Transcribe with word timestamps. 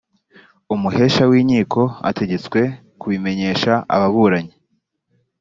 umuhesha 0.73 1.23
w’inkiko 1.31 1.81
ategetswe 2.09 2.59
kubimenyesha 2.99 3.73
ababuranyi 3.95 4.55